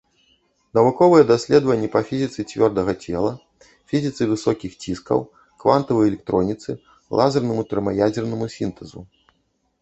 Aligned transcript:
Навуковыя 0.75 1.23
даследаванні 1.31 1.89
па 1.95 2.01
фізіцы 2.09 2.45
цвёрдага 2.53 2.95
цела, 3.07 3.33
фізіцы 3.93 4.21
высокіх 4.31 4.71
ціскаў, 4.87 5.19
квантавай 5.65 6.05
электроніцы, 6.13 6.69
лазернаму 7.21 7.69
тэрмаядзернаму 7.75 8.45
сінтэзу. 8.57 8.99